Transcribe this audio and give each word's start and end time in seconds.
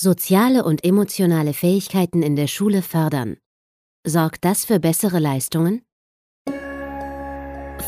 Soziale 0.00 0.62
und 0.62 0.84
emotionale 0.84 1.52
Fähigkeiten 1.52 2.22
in 2.22 2.36
der 2.36 2.46
Schule 2.46 2.82
fördern. 2.82 3.36
Sorgt 4.06 4.44
das 4.44 4.64
für 4.64 4.78
bessere 4.78 5.18
Leistungen? 5.18 5.82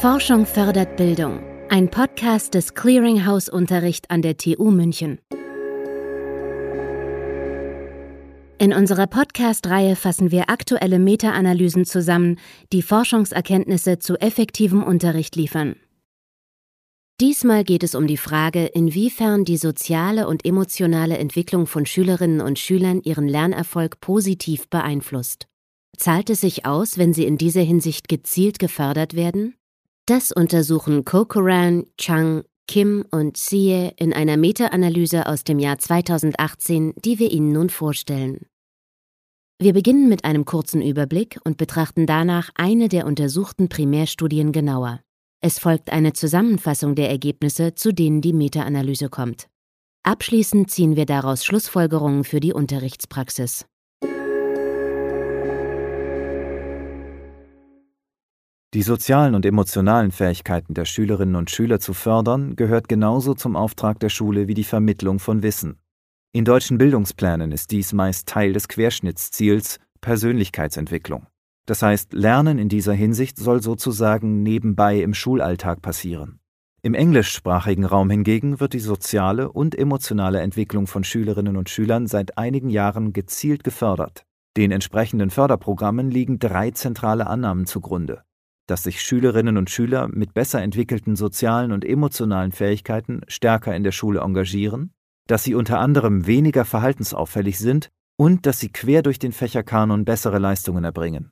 Forschung 0.01 0.45
fördert 0.45 0.97
Bildung. 0.97 1.41
Ein 1.69 1.89
Podcast 1.89 2.55
des 2.55 2.75
Clearinghouse 2.75 3.49
Unterricht 3.49 4.11
an 4.11 4.23
der 4.23 4.37
TU 4.37 4.73
München. 4.73 5.21
In 8.59 8.73
unserer 8.73 9.07
Podcast-Reihe 9.07 9.95
fassen 9.95 10.33
wir 10.33 10.51
aktuelle 10.51 10.99
Meta-Analysen 10.99 11.85
zusammen, 11.85 12.41
die 12.73 12.83
Forschungserkenntnisse 12.83 14.01
zu 14.01 14.17
effektivem 14.17 14.83
Unterricht 14.83 15.37
liefern. 15.37 15.77
Diesmal 17.21 17.65
geht 17.65 17.83
es 17.83 17.95
um 17.95 18.07
die 18.07 18.17
Frage, 18.17 18.65
inwiefern 18.65 19.45
die 19.45 19.59
soziale 19.59 20.27
und 20.27 20.47
emotionale 20.47 21.19
Entwicklung 21.19 21.67
von 21.67 21.85
Schülerinnen 21.85 22.41
und 22.41 22.59
Schülern 22.59 23.03
ihren 23.03 23.29
Lernerfolg 23.29 24.01
positiv 24.01 24.71
beeinflusst. 24.71 25.47
Zahlt 25.99 26.31
es 26.31 26.41
sich 26.41 26.65
aus, 26.65 26.97
wenn 26.97 27.13
sie 27.13 27.27
in 27.27 27.37
dieser 27.37 27.61
Hinsicht 27.61 28.09
gezielt 28.09 28.59
gefördert 28.59 29.13
werden? 29.13 29.55
Das 30.07 30.33
untersuchen 30.33 31.05
Kokoran, 31.05 31.85
Chang, 31.99 32.45
Kim 32.67 33.05
und 33.11 33.35
Xie 33.35 33.91
in 33.97 34.15
einer 34.15 34.39
Meta-Analyse 34.39 35.27
aus 35.27 35.45
dem 35.45 35.59
Jahr 35.59 35.77
2018, 35.77 36.95
die 37.05 37.19
wir 37.19 37.31
Ihnen 37.31 37.53
nun 37.53 37.69
vorstellen. 37.69 38.47
Wir 39.59 39.75
beginnen 39.75 40.09
mit 40.09 40.25
einem 40.25 40.47
kurzen 40.47 40.81
Überblick 40.81 41.39
und 41.45 41.59
betrachten 41.59 42.07
danach 42.07 42.49
eine 42.55 42.89
der 42.89 43.05
untersuchten 43.05 43.69
Primärstudien 43.69 44.53
genauer. 44.53 45.01
Es 45.43 45.59
folgt 45.59 45.91
eine 45.91 46.13
Zusammenfassung 46.13 46.95
der 46.95 47.09
Ergebnisse, 47.09 47.75
zu 47.75 47.93
denen 47.93 48.21
die 48.21 48.35
Meta-Analyse 48.35 49.09
kommt. 49.09 49.49
Abschließend 50.03 50.71
ziehen 50.71 50.97
wir 50.97 51.07
daraus 51.07 51.47
Schlussfolgerungen 51.47 52.25
für 52.25 52.41
die 52.41 52.53
Unterrichtspraxis. 52.53 53.65
Die 58.73 58.83
sozialen 58.83 59.35
und 59.35 59.47
emotionalen 59.47 60.13
Fähigkeiten 60.13 60.75
der 60.75 60.85
Schülerinnen 60.85 61.35
und 61.35 61.51
Schüler 61.51 61.81
zu 61.81 61.95
fördern, 61.95 62.55
gehört 62.55 62.89
genauso 62.89 63.35
zum 63.35 63.57
Auftrag 63.57 63.99
der 63.99 64.11
Schule 64.11 64.47
wie 64.47 64.55
die 64.55 64.65
Vermittlung 64.65 65.19
von 65.19 65.43
Wissen. 65.43 65.81
In 66.33 66.45
deutschen 66.45 66.77
Bildungsplänen 66.77 67.51
ist 67.51 67.71
dies 67.71 67.93
meist 67.93 68.29
Teil 68.29 68.53
des 68.53 68.69
Querschnittsziels 68.69 69.81
Persönlichkeitsentwicklung. 70.03 71.27
Das 71.71 71.83
heißt, 71.83 72.15
Lernen 72.15 72.59
in 72.59 72.69
dieser 72.69 72.95
Hinsicht 72.95 73.39
soll 73.39 73.63
sozusagen 73.63 74.43
nebenbei 74.43 75.01
im 75.03 75.15
Schulalltag 75.15 75.81
passieren. 75.81 76.41
Im 76.83 76.95
englischsprachigen 76.95 77.85
Raum 77.85 78.11
hingegen 78.11 78.59
wird 78.59 78.73
die 78.73 78.81
soziale 78.81 79.53
und 79.53 79.79
emotionale 79.79 80.41
Entwicklung 80.41 80.89
von 80.89 81.05
Schülerinnen 81.05 81.57
und 81.57 81.71
Schülern 81.71 82.09
seit 82.09 82.37
einigen 82.37 82.71
Jahren 82.71 83.13
gezielt 83.13 83.63
gefördert. 83.63 84.25
Den 84.57 84.73
entsprechenden 84.73 85.31
Förderprogrammen 85.31 86.11
liegen 86.11 86.41
drei 86.41 86.73
zentrale 86.73 87.29
Annahmen 87.29 87.67
zugrunde. 87.67 88.25
Dass 88.67 88.83
sich 88.83 89.01
Schülerinnen 89.01 89.57
und 89.57 89.71
Schüler 89.71 90.09
mit 90.09 90.35
besser 90.35 90.61
entwickelten 90.61 91.15
sozialen 91.15 91.71
und 91.71 91.85
emotionalen 91.85 92.51
Fähigkeiten 92.51 93.21
stärker 93.29 93.77
in 93.77 93.85
der 93.85 93.93
Schule 93.93 94.23
engagieren, 94.23 94.91
dass 95.29 95.45
sie 95.45 95.55
unter 95.55 95.79
anderem 95.79 96.27
weniger 96.27 96.65
verhaltensauffällig 96.65 97.61
sind 97.61 97.91
und 98.17 98.45
dass 98.45 98.59
sie 98.59 98.73
quer 98.73 99.03
durch 99.03 99.21
den 99.21 99.31
Fächerkanon 99.31 100.05
bessere 100.05 100.41
Leistungen 100.41 100.83
erbringen. 100.83 101.31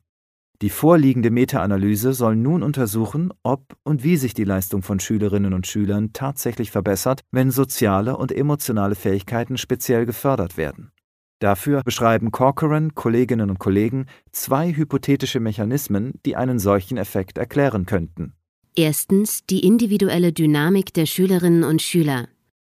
Die 0.61 0.69
vorliegende 0.69 1.31
Meta-Analyse 1.31 2.11
soll 2.11 2.35
nun 2.35 2.63
untersuchen, 2.63 3.31
ob 3.43 3.77
und 3.83 4.03
wie 4.03 4.17
sich 4.17 4.33
die 4.33 4.43
Leistung 4.43 4.83
von 4.83 4.99
Schülerinnen 4.99 5.53
und 5.53 5.67
Schülern 5.67 6.11
tatsächlich 6.11 6.69
verbessert, 6.69 7.21
wenn 7.31 7.49
soziale 7.49 8.17
und 8.17 8.33
emotionale 8.33 8.95
Fähigkeiten 8.95 9.57
speziell 9.57 10.05
gefördert 10.05 10.57
werden. 10.57 10.91
Dafür 11.39 11.81
beschreiben 11.83 12.31
Corcoran, 12.31 12.93
Kolleginnen 12.93 13.49
und 13.49 13.59
Kollegen 13.59 14.07
zwei 14.33 14.73
hypothetische 14.73 15.39
Mechanismen, 15.39 16.19
die 16.25 16.35
einen 16.35 16.59
solchen 16.59 16.97
Effekt 16.97 17.37
erklären 17.37 17.85
könnten. 17.85 18.33
Erstens 18.75 19.45
die 19.45 19.65
individuelle 19.65 20.33
Dynamik 20.33 20.93
der 20.93 21.05
Schülerinnen 21.05 21.63
und 21.63 21.81
Schüler, 21.81 22.27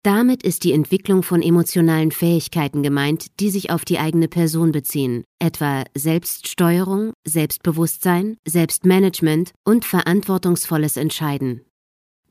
damit 0.02 0.42
ist 0.42 0.64
die 0.64 0.72
Entwicklung 0.72 1.22
von 1.22 1.42
emotionalen 1.42 2.10
Fähigkeiten 2.10 2.82
gemeint, 2.82 3.40
die 3.40 3.50
sich 3.50 3.70
auf 3.70 3.84
die 3.84 3.98
eigene 3.98 4.28
Person 4.28 4.72
beziehen, 4.72 5.24
etwa 5.38 5.84
Selbststeuerung, 5.96 7.12
Selbstbewusstsein, 7.26 8.36
Selbstmanagement 8.46 9.52
und 9.64 9.84
verantwortungsvolles 9.84 10.96
Entscheiden. 10.96 11.62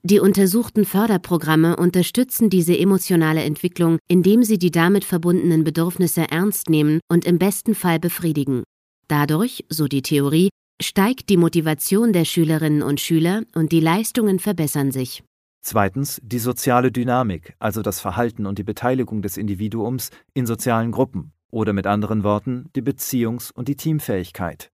Die 0.04 0.20
untersuchten 0.20 0.84
Förderprogramme 0.84 1.76
unterstützen 1.76 2.50
diese 2.50 2.78
emotionale 2.78 3.44
Entwicklung, 3.44 4.00
indem 4.08 4.44
sie 4.44 4.58
die 4.58 4.72
damit 4.72 5.04
verbundenen 5.06 5.64
Bedürfnisse 5.64 6.30
ernst 6.32 6.70
nehmen 6.70 7.02
und 7.08 7.24
im 7.26 7.38
besten 7.38 7.76
Fall 7.76 8.00
befriedigen. 8.00 8.64
Dadurch, 9.08 9.64
so 9.70 9.88
die 9.88 10.02
Theorie, 10.02 10.50
steigt 10.82 11.30
die 11.30 11.38
Motivation 11.38 12.14
der 12.14 12.26
Schülerinnen 12.26 12.82
und 12.82 13.00
Schüler 13.00 13.44
und 13.54 13.72
die 13.72 13.80
Leistungen 13.80 14.40
verbessern 14.40 14.92
sich. 14.92 15.24
Zweitens 15.62 16.20
die 16.24 16.40
soziale 16.40 16.92
Dynamik, 16.92 17.56
also 17.60 17.82
das 17.82 18.00
Verhalten 18.00 18.46
und 18.46 18.58
die 18.58 18.64
Beteiligung 18.64 19.22
des 19.22 19.38
Individuums 19.38 20.10
in 20.34 20.48
sozialen 20.48 20.92
Gruppen 20.92 21.34
oder 21.52 21.72
mit 21.74 21.86
anderen 21.86 22.24
Worten 22.24 22.70
die 22.76 22.82
Beziehungs- 22.82 23.54
und 23.54 23.68
die 23.68 23.76
Teamfähigkeit. 23.76 24.72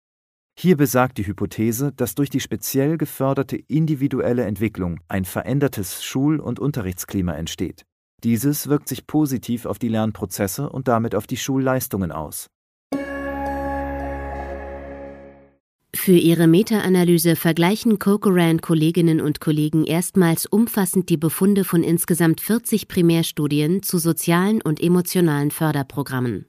Hier 0.59 0.77
besagt 0.77 1.17
die 1.19 1.27
Hypothese, 1.27 1.91
dass 1.91 2.15
durch 2.15 2.29
die 2.29 2.39
speziell 2.39 2.97
geförderte 2.97 3.57
individuelle 3.57 4.45
Entwicklung 4.45 5.01
ein 5.07 5.25
verändertes 5.25 6.03
Schul- 6.03 6.39
und 6.39 6.59
Unterrichtsklima 6.59 7.33
entsteht. 7.33 7.85
Dieses 8.23 8.67
wirkt 8.67 8.87
sich 8.87 9.05
positiv 9.05 9.67
auf 9.67 9.77
die 9.77 9.89
Lernprozesse 9.89 10.69
und 10.69 10.87
damit 10.87 11.13
auf 11.13 11.27
die 11.27 11.37
Schulleistungen 11.37 12.11
aus. 12.11 12.47
Für 15.95 16.11
ihre 16.13 16.47
Meta-Analyse 16.47 17.35
vergleichen 17.35 17.97
Corcoran-Kolleginnen 17.97 19.21
und 19.21 19.39
Kollegen 19.39 19.85
erstmals 19.85 20.45
umfassend 20.45 21.09
die 21.09 21.17
Befunde 21.17 21.63
von 21.63 21.83
insgesamt 21.83 22.41
40 22.41 22.87
Primärstudien 22.87 23.83
zu 23.83 23.97
sozialen 23.97 24.61
und 24.61 24.81
emotionalen 24.81 25.51
Förderprogrammen. 25.51 26.45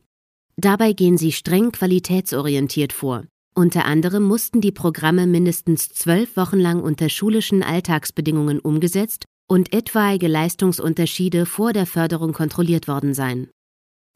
Dabei 0.56 0.92
gehen 0.92 1.16
sie 1.16 1.32
streng 1.32 1.70
qualitätsorientiert 1.70 2.92
vor. 2.92 3.24
Unter 3.54 3.86
anderem 3.86 4.24
mussten 4.24 4.60
die 4.60 4.72
Programme 4.72 5.26
mindestens 5.26 5.88
zwölf 5.88 6.36
Wochen 6.36 6.58
lang 6.58 6.80
unter 6.80 7.08
schulischen 7.08 7.62
Alltagsbedingungen 7.62 8.60
umgesetzt 8.60 9.24
und 9.48 9.72
etwaige 9.72 10.28
Leistungsunterschiede 10.28 11.46
vor 11.46 11.72
der 11.72 11.86
Förderung 11.86 12.32
kontrolliert 12.32 12.86
worden 12.86 13.14
sein. 13.14 13.48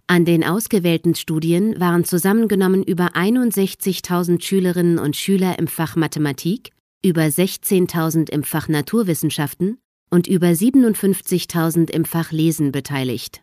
An 0.06 0.24
den 0.24 0.44
ausgewählten 0.44 1.14
Studien 1.14 1.80
waren 1.80 2.04
zusammengenommen 2.04 2.82
über 2.82 3.14
61.000 3.14 4.42
Schülerinnen 4.42 4.98
und 4.98 5.16
Schüler 5.16 5.58
im 5.58 5.68
Fach 5.68 5.96
Mathematik, 5.96 6.70
über 7.04 7.22
16.000 7.22 8.30
im 8.30 8.44
Fach 8.44 8.68
Naturwissenschaften 8.68 9.78
und 10.10 10.26
über 10.26 10.48
57.000 10.48 11.90
im 11.90 12.04
Fach 12.04 12.30
Lesen 12.32 12.72
beteiligt. 12.72 13.42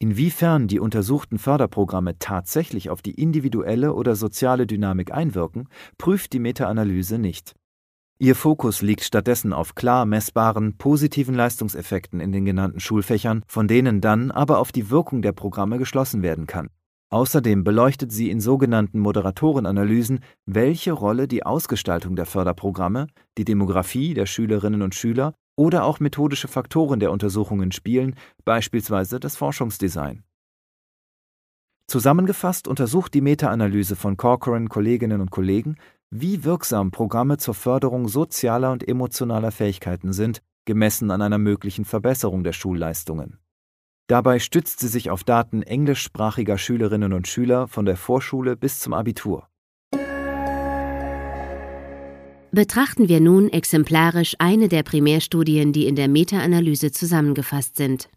Inwiefern 0.00 0.68
die 0.68 0.78
untersuchten 0.78 1.38
Förderprogramme 1.38 2.18
tatsächlich 2.18 2.88
auf 2.90 3.02
die 3.02 3.20
individuelle 3.20 3.94
oder 3.94 4.14
soziale 4.14 4.66
Dynamik 4.66 5.12
einwirken, 5.12 5.68
prüft 5.98 6.32
die 6.32 6.38
Meta-Analyse 6.38 7.18
nicht. 7.18 7.54
Ihr 8.20 8.34
Fokus 8.34 8.82
liegt 8.82 9.04
stattdessen 9.04 9.52
auf 9.52 9.76
klar 9.76 10.04
messbaren 10.04 10.76
positiven 10.76 11.36
Leistungseffekten 11.36 12.18
in 12.18 12.32
den 12.32 12.44
genannten 12.44 12.80
Schulfächern, 12.80 13.44
von 13.46 13.68
denen 13.68 14.00
dann 14.00 14.32
aber 14.32 14.58
auf 14.58 14.72
die 14.72 14.90
Wirkung 14.90 15.22
der 15.22 15.30
Programme 15.30 15.78
geschlossen 15.78 16.20
werden 16.20 16.48
kann. 16.48 16.68
Außerdem 17.10 17.62
beleuchtet 17.62 18.10
sie 18.10 18.28
in 18.28 18.40
sogenannten 18.40 18.98
Moderatorenanalysen, 18.98 20.18
welche 20.46 20.90
Rolle 20.90 21.28
die 21.28 21.46
Ausgestaltung 21.46 22.16
der 22.16 22.26
Förderprogramme, 22.26 23.06
die 23.38 23.44
Demografie 23.44 24.14
der 24.14 24.26
Schülerinnen 24.26 24.82
und 24.82 24.96
Schüler 24.96 25.34
oder 25.56 25.84
auch 25.84 26.00
methodische 26.00 26.48
Faktoren 26.48 26.98
der 26.98 27.12
Untersuchungen 27.12 27.70
spielen, 27.70 28.16
beispielsweise 28.44 29.20
das 29.20 29.36
Forschungsdesign. 29.36 30.24
Zusammengefasst 31.86 32.68
untersucht 32.68 33.14
die 33.14 33.22
Meta-Analyse 33.22 33.96
von 33.96 34.18
Corcoran 34.18 34.68
Kolleginnen 34.68 35.22
und 35.22 35.30
Kollegen, 35.30 35.76
wie 36.10 36.44
wirksam 36.44 36.90
Programme 36.90 37.38
zur 37.38 37.54
Förderung 37.54 38.08
sozialer 38.08 38.72
und 38.72 38.86
emotionaler 38.86 39.50
Fähigkeiten 39.50 40.12
sind, 40.12 40.42
gemessen 40.64 41.10
an 41.10 41.22
einer 41.22 41.38
möglichen 41.38 41.84
Verbesserung 41.84 42.44
der 42.44 42.52
Schulleistungen. 42.52 43.38
Dabei 44.06 44.38
stützt 44.38 44.80
sie 44.80 44.88
sich 44.88 45.10
auf 45.10 45.22
Daten 45.22 45.62
englischsprachiger 45.62 46.56
Schülerinnen 46.56 47.12
und 47.12 47.28
Schüler 47.28 47.68
von 47.68 47.84
der 47.84 47.96
Vorschule 47.96 48.56
bis 48.56 48.80
zum 48.80 48.94
Abitur. 48.94 49.48
Betrachten 52.50 53.08
wir 53.10 53.20
nun 53.20 53.50
exemplarisch 53.50 54.34
eine 54.38 54.68
der 54.68 54.82
Primärstudien, 54.82 55.72
die 55.74 55.86
in 55.86 55.96
der 55.96 56.08
Meta-Analyse 56.08 56.90
zusammengefasst 56.90 57.76
sind. 57.76 58.08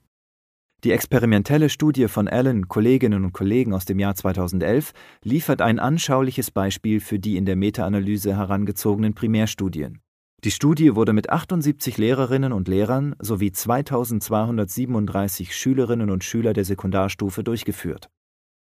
Die 0.84 0.92
experimentelle 0.92 1.70
Studie 1.70 2.08
von 2.08 2.28
Allen, 2.28 2.68
Kolleginnen 2.68 3.24
und 3.24 3.34
Kollegen 3.34 3.76
aus 3.76 3.86
dem 3.86 4.00
Jahr 4.00 4.16
2011 4.16 4.94
liefert 5.24 5.62
ein 5.62 5.78
anschauliches 5.78 6.50
Beispiel 6.50 7.00
für 7.00 7.20
die 7.20 7.38
in 7.38 7.46
der 7.46 7.56
Meta-Analyse 7.56 8.36
herangezogenen 8.36 9.14
Primärstudien. 9.14 10.02
Die 10.44 10.50
Studie 10.50 10.96
wurde 10.96 11.14
mit 11.14 11.30
78 11.30 12.00
Lehrerinnen 12.00 12.52
und 12.52 12.68
Lehrern 12.68 13.16
sowie 13.20 13.52
2237 13.52 15.56
Schülerinnen 15.56 16.10
und 16.10 16.24
Schüler 16.24 16.54
der 16.54 16.66
Sekundarstufe 16.66 17.44
durchgeführt. 17.44 18.10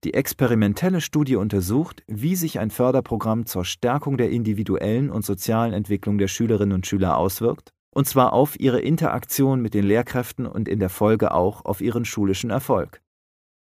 Die 0.03 0.13
experimentelle 0.13 0.99
Studie 0.99 1.37
untersucht, 1.37 2.03
wie 2.07 2.35
sich 2.35 2.59
ein 2.59 2.69
Förderprogramm 2.69 3.45
zur 3.45 3.63
Stärkung 3.63 4.17
der 4.17 4.29
individuellen 4.29 5.09
und 5.09 5.23
sozialen 5.23 5.71
Entwicklung 5.71 6.17
der 6.17 6.27
Schülerinnen 6.27 6.73
und 6.73 6.85
Schüler 6.85 7.15
auswirkt, 7.15 7.72
und 7.93 8.07
zwar 8.07 8.33
auf 8.33 8.59
ihre 8.59 8.81
Interaktion 8.81 9.61
mit 9.61 9.73
den 9.73 9.85
Lehrkräften 9.85 10.45
und 10.45 10.67
in 10.67 10.79
der 10.79 10.89
Folge 10.89 11.31
auch 11.31 11.63
auf 11.65 11.81
ihren 11.81 12.05
schulischen 12.05 12.49
Erfolg. 12.49 13.01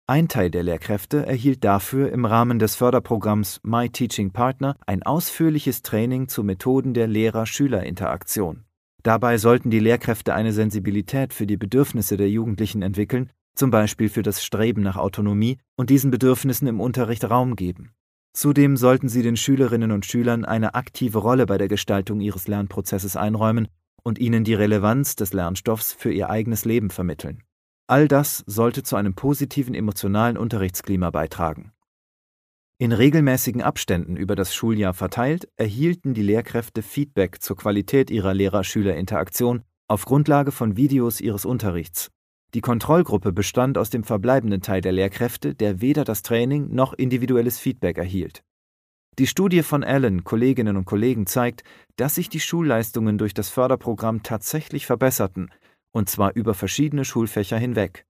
Ein 0.08 0.28
Teil 0.28 0.50
der 0.50 0.62
Lehrkräfte 0.62 1.26
erhielt 1.26 1.64
dafür 1.64 2.12
im 2.12 2.24
Rahmen 2.24 2.58
des 2.58 2.76
Förderprogramms 2.76 3.60
My 3.64 3.90
Teaching 3.90 4.30
Partner 4.30 4.76
ein 4.86 5.02
ausführliches 5.02 5.82
Training 5.82 6.28
zu 6.28 6.44
Methoden 6.44 6.94
der 6.94 7.08
Lehrer-Schüler-Interaktion. 7.08 8.64
Dabei 9.02 9.38
sollten 9.38 9.70
die 9.70 9.80
Lehrkräfte 9.80 10.32
eine 10.34 10.52
Sensibilität 10.52 11.34
für 11.34 11.46
die 11.46 11.56
Bedürfnisse 11.56 12.16
der 12.16 12.30
Jugendlichen 12.30 12.82
entwickeln, 12.82 13.30
zum 13.56 13.70
Beispiel 13.70 14.08
für 14.08 14.22
das 14.22 14.44
Streben 14.44 14.82
nach 14.82 14.96
Autonomie 14.96 15.58
und 15.76 15.90
diesen 15.90 16.10
Bedürfnissen 16.10 16.68
im 16.68 16.80
Unterricht 16.80 17.28
Raum 17.28 17.56
geben. 17.56 17.90
Zudem 18.32 18.76
sollten 18.76 19.08
sie 19.08 19.22
den 19.22 19.36
Schülerinnen 19.36 19.90
und 19.90 20.06
Schülern 20.06 20.44
eine 20.44 20.74
aktive 20.74 21.18
Rolle 21.18 21.46
bei 21.46 21.58
der 21.58 21.68
Gestaltung 21.68 22.20
ihres 22.20 22.48
Lernprozesses 22.48 23.16
einräumen 23.16 23.68
und 24.06 24.20
ihnen 24.20 24.44
die 24.44 24.54
Relevanz 24.54 25.16
des 25.16 25.32
Lernstoffs 25.32 25.92
für 25.92 26.12
ihr 26.12 26.30
eigenes 26.30 26.64
Leben 26.64 26.90
vermitteln. 26.90 27.42
All 27.88 28.06
das 28.06 28.44
sollte 28.46 28.84
zu 28.84 28.94
einem 28.94 29.14
positiven 29.14 29.74
emotionalen 29.74 30.36
Unterrichtsklima 30.36 31.10
beitragen. 31.10 31.72
In 32.78 32.92
regelmäßigen 32.92 33.62
Abständen 33.62 34.16
über 34.16 34.36
das 34.36 34.54
Schuljahr 34.54 34.94
verteilt 34.94 35.48
erhielten 35.56 36.14
die 36.14 36.22
Lehrkräfte 36.22 36.82
Feedback 36.82 37.42
zur 37.42 37.56
Qualität 37.56 38.08
ihrer 38.12 38.32
Lehrer-Schüler-Interaktion 38.32 39.64
auf 39.88 40.04
Grundlage 40.04 40.52
von 40.52 40.76
Videos 40.76 41.20
ihres 41.20 41.44
Unterrichts. 41.44 42.12
Die 42.54 42.60
Kontrollgruppe 42.60 43.32
bestand 43.32 43.76
aus 43.76 43.90
dem 43.90 44.04
verbleibenden 44.04 44.62
Teil 44.62 44.82
der 44.82 44.92
Lehrkräfte, 44.92 45.56
der 45.56 45.80
weder 45.80 46.04
das 46.04 46.22
Training 46.22 46.72
noch 46.72 46.92
individuelles 46.92 47.58
Feedback 47.58 47.98
erhielt. 47.98 48.44
Die 49.18 49.26
Studie 49.26 49.62
von 49.62 49.82
Allen, 49.82 50.24
Kolleginnen 50.24 50.76
und 50.76 50.84
Kollegen 50.84 51.26
zeigt, 51.26 51.64
dass 51.96 52.16
sich 52.16 52.28
die 52.28 52.40
Schulleistungen 52.40 53.16
durch 53.16 53.32
das 53.32 53.48
Förderprogramm 53.48 54.22
tatsächlich 54.22 54.84
verbesserten, 54.84 55.50
und 55.90 56.10
zwar 56.10 56.34
über 56.34 56.52
verschiedene 56.52 57.06
Schulfächer 57.06 57.56
hinweg. 57.56 58.04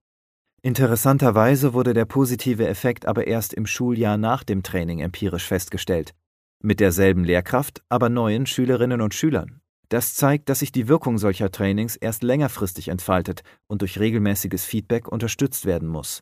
Interessanterweise 0.61 1.73
wurde 1.73 1.93
der 1.93 2.03
positive 2.03 2.67
Effekt 2.67 3.05
aber 3.05 3.25
erst 3.25 3.53
im 3.53 3.65
Schuljahr 3.65 4.17
nach 4.17 4.43
dem 4.43 4.63
Training 4.63 4.99
empirisch 4.99 5.45
festgestellt, 5.45 6.13
mit 6.61 6.81
derselben 6.81 7.23
Lehrkraft, 7.23 7.83
aber 7.87 8.09
neuen 8.09 8.45
Schülerinnen 8.45 8.99
und 8.99 9.13
Schülern. 9.13 9.61
Das 9.87 10.15
zeigt, 10.15 10.49
dass 10.49 10.59
sich 10.59 10.73
die 10.73 10.89
Wirkung 10.89 11.17
solcher 11.17 11.51
Trainings 11.51 11.95
erst 11.95 12.23
längerfristig 12.23 12.89
entfaltet 12.89 13.43
und 13.67 13.81
durch 13.81 13.97
regelmäßiges 13.97 14.65
Feedback 14.65 15.07
unterstützt 15.07 15.65
werden 15.65 15.87
muss. 15.87 16.21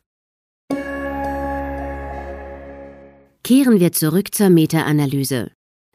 Kehren 3.46 3.78
wir 3.78 3.92
zurück 3.92 4.34
zur 4.34 4.50
Meta-Analyse. 4.50 5.52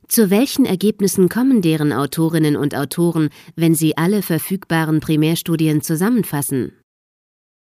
Zu 0.07 0.30
welchen 0.30 0.65
Ergebnissen 0.65 1.27
kommen 1.27 1.62
deren 1.62 1.92
Autorinnen 1.92 2.56
und 2.56 2.74
Autoren, 2.74 3.27
wenn 3.57 3.75
sie 3.75 3.98
alle 3.98 4.21
verfügbaren 4.21 5.01
Primärstudien 5.01 5.81
zusammenfassen? 5.81 6.71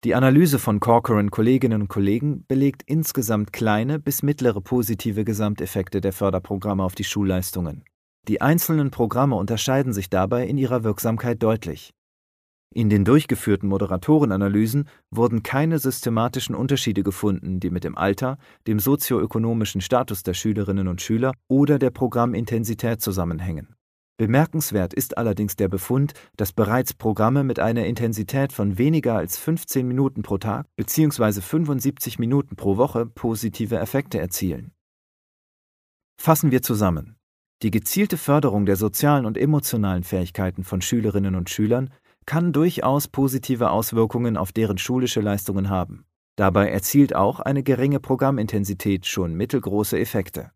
Die 0.04 0.16
Analyse 0.16 0.58
von 0.58 0.80
Corcoran 0.80 1.30
Kolleginnen 1.30 1.84
und 1.84 1.88
Kollegen 1.88 2.46
belegt 2.48 2.82
insgesamt 2.88 3.54
kleine 3.54 4.00
bis 4.00 4.24
mittlere 4.24 4.60
positive 4.60 5.24
Gesamteffekte 5.24 6.02
der 6.02 6.14
Förderprogramme 6.14 6.84
auf 6.84 6.96
die 6.96 7.04
Schulleistungen. 7.04 7.84
Die 8.28 8.42
einzelnen 8.42 8.90
Programme 8.90 9.36
unterscheiden 9.36 9.94
sich 9.94 10.10
dabei 10.10 10.48
in 10.48 10.58
ihrer 10.58 10.84
Wirksamkeit 10.84 11.44
deutlich. 11.44 11.94
In 12.74 12.90
den 12.90 13.06
durchgeführten 13.06 13.70
Moderatorenanalysen 13.70 14.90
wurden 15.10 15.44
keine 15.44 15.80
systematischen 15.80 16.56
Unterschiede 16.56 17.04
gefunden, 17.04 17.60
die 17.60 17.70
mit 17.70 17.84
dem 17.84 17.98
Alter, 17.98 18.38
dem 18.68 18.80
sozioökonomischen 18.80 19.82
Status 19.82 20.24
der 20.24 20.34
Schülerinnen 20.34 20.88
und 20.88 21.02
Schüler 21.02 21.34
oder 21.48 21.80
der 21.80 21.92
Programmintensität 21.92 23.02
zusammenhängen. 23.02 23.76
Bemerkenswert 24.18 24.94
ist 24.94 25.18
allerdings 25.18 25.58
der 25.58 25.68
Befund, 25.68 26.14
dass 26.38 26.54
bereits 26.54 26.94
Programme 26.94 27.44
mit 27.44 27.60
einer 27.60 27.86
Intensität 27.86 28.54
von 28.54 28.78
weniger 28.78 29.16
als 29.16 29.38
15 29.38 29.86
Minuten 29.86 30.22
pro 30.22 30.38
Tag 30.38 30.68
bzw. 30.78 31.42
75 31.42 32.18
Minuten 32.18 32.56
pro 32.56 32.78
Woche 32.78 33.06
positive 33.06 33.78
Effekte 33.78 34.18
erzielen. 34.20 34.72
Fassen 36.18 36.52
wir 36.52 36.62
zusammen. 36.62 37.18
Die 37.62 37.72
gezielte 37.72 38.18
Förderung 38.18 38.66
der 38.66 38.78
sozialen 38.78 39.26
und 39.26 39.38
emotionalen 39.38 40.04
Fähigkeiten 40.04 40.64
von 40.64 40.82
Schülerinnen 40.82 41.36
und 41.36 41.50
Schülern 41.50 41.90
kann 42.26 42.54
durchaus 42.54 43.08
positive 43.08 43.72
Auswirkungen 43.72 44.38
auf 44.38 44.52
deren 44.52 44.78
schulische 44.78 45.22
Leistungen 45.22 45.70
haben. 45.70 46.06
Dabei 46.36 46.70
erzielt 46.70 47.16
auch 47.16 47.40
eine 47.40 47.64
geringe 47.64 48.00
Programmintensität 48.00 49.06
schon 49.06 49.36
mittelgroße 49.36 49.98
Effekte. 49.98 50.52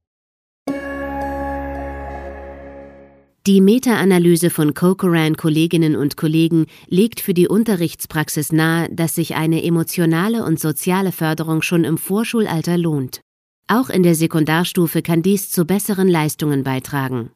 Die 3.48 3.62
Meta-Analyse 3.62 4.50
von 4.50 4.74
Cocoran 4.74 5.38
Kolleginnen 5.38 5.96
und 5.96 6.18
Kollegen 6.18 6.66
legt 6.88 7.22
für 7.22 7.34
die 7.34 7.48
Unterrichtspraxis 7.48 8.52
nahe, 8.52 8.90
dass 8.94 9.16
sich 9.16 9.36
eine 9.36 9.64
emotionale 9.64 10.44
und 10.44 10.60
soziale 10.60 11.14
Förderung 11.14 11.62
schon 11.62 11.86
im 11.86 11.98
Vorschulalter 11.98 12.78
lohnt. 12.78 13.22
Auch 13.68 13.90
in 13.90 14.04
der 14.04 14.16
Sekundarstufe 14.16 15.02
kann 15.02 15.22
dies 15.22 15.50
zu 15.50 15.66
besseren 15.66 16.10
Leistungen 16.10 16.64
beitragen. 16.64 17.32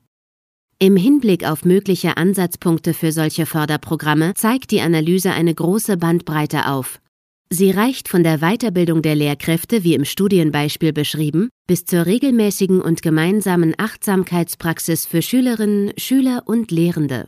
Im 0.79 0.97
Hinblick 0.97 1.45
auf 1.45 1.65
mögliche 1.65 2.17
Ansatzpunkte 2.17 2.93
für 2.93 3.11
solche 3.11 3.45
Förderprogramme 3.45 4.33
zeigt 4.35 4.71
die 4.71 4.81
Analyse 4.81 5.31
eine 5.31 5.53
große 5.53 5.97
Bandbreite 5.97 6.67
auf. 6.67 6.99
Sie 7.49 7.69
reicht 7.69 8.09
von 8.09 8.23
der 8.23 8.39
Weiterbildung 8.39 9.01
der 9.01 9.15
Lehrkräfte, 9.15 9.83
wie 9.83 9.93
im 9.93 10.05
Studienbeispiel 10.05 10.91
beschrieben, 10.91 11.49
bis 11.67 11.85
zur 11.85 12.05
regelmäßigen 12.05 12.81
und 12.81 13.01
gemeinsamen 13.03 13.75
Achtsamkeitspraxis 13.77 15.05
für 15.05 15.21
Schülerinnen, 15.21 15.93
Schüler 15.97 16.43
und 16.45 16.71
Lehrende. 16.71 17.27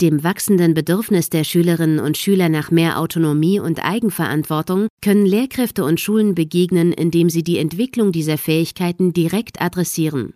Dem 0.00 0.24
wachsenden 0.24 0.74
Bedürfnis 0.74 1.30
der 1.30 1.44
Schülerinnen 1.44 2.00
und 2.00 2.18
Schüler 2.18 2.48
nach 2.48 2.72
mehr 2.72 2.98
Autonomie 2.98 3.60
und 3.60 3.84
Eigenverantwortung 3.84 4.88
können 5.00 5.26
Lehrkräfte 5.26 5.84
und 5.84 6.00
Schulen 6.00 6.34
begegnen, 6.34 6.92
indem 6.92 7.30
sie 7.30 7.44
die 7.44 7.58
Entwicklung 7.58 8.10
dieser 8.10 8.38
Fähigkeiten 8.38 9.12
direkt 9.12 9.62
adressieren. 9.62 10.34